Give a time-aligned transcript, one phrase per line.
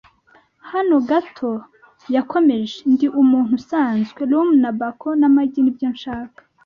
[0.71, 1.49] hano gato.
[2.15, 2.77] ”Yakomeje.
[2.91, 6.39] “Ndi umuntu usanzwe; rum na bacon n'amagi nibyo nshaka,